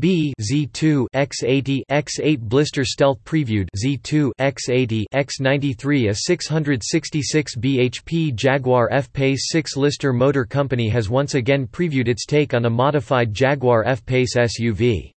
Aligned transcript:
B 0.00 0.32
Z2 0.40 1.06
X80 1.14 1.82
X8 1.90 2.50
Lister 2.50 2.86
Stealth 2.86 3.22
Previewed 3.24 3.68
Z2 3.76 4.30
X80 4.40 5.04
X93 5.14 6.08
A 6.08 6.14
666 6.14 7.56
bhp 7.56 8.34
Jaguar 8.34 8.88
F-Pace 8.90 9.50
6 9.50 9.76
Lister 9.76 10.14
Motor 10.14 10.46
Company 10.46 10.88
has 10.88 11.10
once 11.10 11.34
again 11.34 11.66
previewed 11.66 12.08
its 12.08 12.24
take 12.24 12.54
on 12.54 12.64
a 12.64 12.70
modified 12.70 13.34
Jaguar 13.34 13.84
F-Pace 13.84 14.36
SUV. 14.36 15.12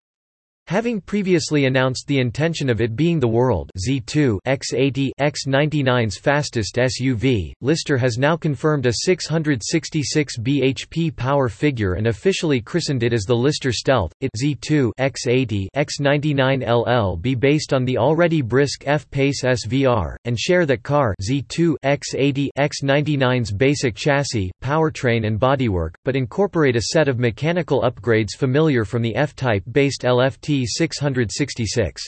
Having 0.69 1.00
previously 1.02 1.66
announced 1.66 2.07
the 2.07 2.21
intention 2.21 2.71
of 2.71 2.80
it 2.80 2.95
being 2.95 3.18
the 3.18 3.29
world 3.29 3.71
Z2 3.77 4.39
X80 4.46 5.11
X99's 5.21 6.16
fastest 6.16 6.77
SUV, 6.77 7.53
Lister 7.61 7.98
has 7.98 8.16
now 8.16 8.36
confirmed 8.36 8.86
a 8.86 8.93
666 9.04 10.39
bhp 10.39 11.17
power 11.17 11.48
figure 11.48 11.95
and 11.95 12.07
officially 12.07 12.61
christened 12.61 13.03
it 13.03 13.12
as 13.12 13.25
the 13.25 13.35
Lister 13.35 13.72
Stealth. 13.72 14.12
It 14.21 14.30
Z2 14.40 14.93
X80 15.00 15.67
X99 15.77 16.67
LL 16.67 17.17
be 17.17 17.35
based 17.35 17.75
on 17.75 17.85
the 17.85 17.99
already 17.99 18.40
brisk 18.40 18.85
F-Pace 18.86 19.43
SVR 19.43 20.14
and 20.25 20.39
share 20.39 20.64
that 20.67 20.85
car 20.85 21.14
Z2 21.29 21.75
X80 21.85 22.49
X99's 22.57 23.53
basic 23.53 23.96
chassis, 23.96 24.53
powertrain 24.63 25.26
and 25.26 25.40
bodywork, 25.40 25.94
but 26.04 26.17
incorporate 26.17 26.76
a 26.76 26.82
set 26.93 27.08
of 27.08 27.18
mechanical 27.18 27.82
upgrades 27.82 28.36
familiar 28.39 28.85
from 28.85 29.03
the 29.03 29.14
F-Type 29.17 29.64
based 29.71 30.03
LFT 30.03 30.51
666. 30.66 32.02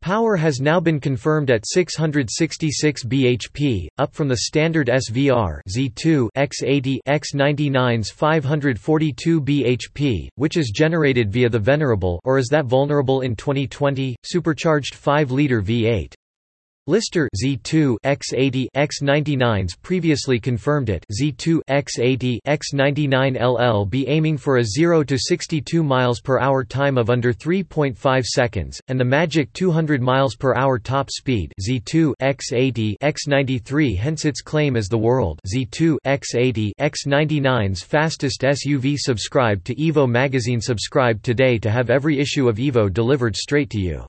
Power 0.00 0.36
has 0.36 0.60
now 0.60 0.78
been 0.78 1.00
confirmed 1.00 1.50
at 1.50 1.66
666 1.66 3.04
bhp, 3.04 3.88
up 3.98 4.14
from 4.14 4.28
the 4.28 4.38
standard 4.42 4.86
SVR 4.86 5.60
Z2 5.68 6.28
X80 6.36 6.98
X99's 7.08 8.10
542 8.10 9.40
bhp, 9.40 10.28
which 10.36 10.56
is 10.56 10.70
generated 10.72 11.32
via 11.32 11.48
the 11.48 11.58
venerable 11.58 12.20
or 12.24 12.38
is 12.38 12.46
that 12.46 12.66
vulnerable 12.66 13.22
in 13.22 13.34
2020 13.34 14.14
supercharged 14.22 14.94
5-liter 14.94 15.60
V8. 15.60 16.14
Lister 16.88 17.28
Z2 17.36 17.98
X80 18.02 18.66
X99s 18.74 19.72
previously 19.82 20.40
confirmed 20.40 20.88
it. 20.88 21.04
Z2 21.12 21.60
X80 21.68 22.38
X99 22.48 23.36
LL 23.38 23.84
be 23.84 24.08
aiming 24.08 24.38
for 24.38 24.56
a 24.56 24.64
0 24.64 25.04
to 25.04 25.18
62 25.18 25.82
miles 25.82 26.22
per 26.22 26.40
hour 26.40 26.64
time 26.64 26.96
of 26.96 27.10
under 27.10 27.30
3.5 27.34 28.24
seconds 28.24 28.80
and 28.88 28.98
the 28.98 29.04
magic 29.04 29.52
200 29.52 30.00
miles 30.00 30.34
per 30.34 30.54
hour 30.56 30.78
top 30.78 31.10
speed. 31.10 31.52
Z2 31.60 32.14
X80 32.22 32.96
X93 33.02 33.94
hence 33.94 34.24
its 34.24 34.40
claim 34.40 34.74
as 34.74 34.88
the 34.88 34.96
world. 34.96 35.38
Z2 35.46 35.98
X80 36.06 36.70
X99's 36.80 37.82
fastest 37.82 38.40
SUV 38.40 38.96
subscribe 38.96 39.62
to 39.64 39.74
Evo 39.74 40.08
magazine. 40.08 40.62
Subscribe 40.62 41.22
today 41.22 41.58
to 41.58 41.70
have 41.70 41.90
every 41.90 42.18
issue 42.18 42.48
of 42.48 42.56
Evo 42.56 42.90
delivered 42.90 43.36
straight 43.36 43.68
to 43.68 43.78
you 43.78 44.06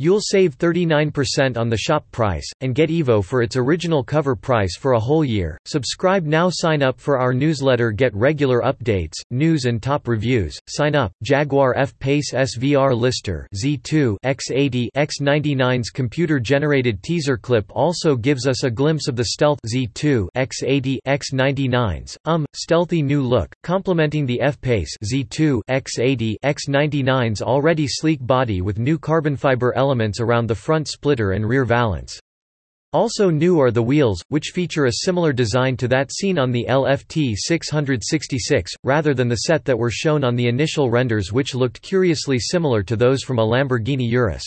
You'll 0.00 0.20
save 0.22 0.56
39% 0.56 1.56
on 1.56 1.68
the 1.68 1.76
shop 1.76 2.08
price, 2.12 2.48
and 2.60 2.72
get 2.72 2.88
Evo 2.88 3.24
for 3.24 3.42
its 3.42 3.56
original 3.56 4.04
cover 4.04 4.36
price 4.36 4.76
for 4.78 4.92
a 4.92 5.00
whole 5.00 5.24
year. 5.24 5.58
Subscribe 5.64 6.24
now 6.24 6.50
Sign 6.50 6.84
up 6.84 7.00
for 7.00 7.18
our 7.18 7.34
newsletter 7.34 7.90
Get 7.90 8.14
regular 8.14 8.60
updates, 8.60 9.14
news 9.32 9.64
and 9.64 9.82
top 9.82 10.06
reviews. 10.06 10.56
Sign 10.68 10.94
up, 10.94 11.10
Jaguar 11.24 11.76
F-Pace 11.76 12.32
SVR 12.32 12.96
Lister 12.96 13.48
Z2 13.56 14.18
X80 14.24 14.88
X99's 14.96 15.90
computer-generated 15.90 17.02
teaser 17.02 17.36
clip 17.36 17.64
also 17.74 18.14
gives 18.14 18.46
us 18.46 18.62
a 18.62 18.70
glimpse 18.70 19.08
of 19.08 19.16
the 19.16 19.30
Stealth 19.30 19.58
Z2 19.66 20.28
X80 20.36 20.98
X99's, 21.08 22.16
um, 22.24 22.46
stealthy 22.54 23.02
new 23.02 23.20
look, 23.20 23.52
complementing 23.64 24.26
the 24.26 24.40
F-Pace 24.42 24.94
Z2 25.04 25.60
X80 25.68 26.36
X99's 26.44 27.42
already 27.42 27.88
sleek 27.88 28.24
body 28.24 28.60
with 28.60 28.78
new 28.78 28.96
carbon 28.96 29.34
fiber 29.34 29.74
elements 29.74 29.87
elements 29.88 30.20
around 30.20 30.46
the 30.46 30.54
front 30.54 30.86
splitter 30.86 31.32
and 31.32 31.48
rear 31.48 31.64
valance. 31.64 32.20
Also 32.92 33.30
new 33.30 33.58
are 33.58 33.70
the 33.70 33.82
wheels, 33.82 34.20
which 34.28 34.52
feature 34.52 34.84
a 34.84 34.92
similar 35.04 35.32
design 35.32 35.78
to 35.78 35.88
that 35.88 36.12
seen 36.12 36.38
on 36.38 36.52
the 36.52 36.66
LFT 36.68 37.34
666, 37.34 38.70
rather 38.84 39.14
than 39.14 39.28
the 39.28 39.44
set 39.46 39.64
that 39.64 39.78
were 39.78 39.90
shown 39.90 40.24
on 40.24 40.36
the 40.36 40.46
initial 40.46 40.90
renders 40.90 41.32
which 41.32 41.54
looked 41.54 41.80
curiously 41.80 42.38
similar 42.38 42.82
to 42.82 42.96
those 42.96 43.22
from 43.22 43.38
a 43.38 43.42
Lamborghini 43.42 44.06
Urus. 44.10 44.44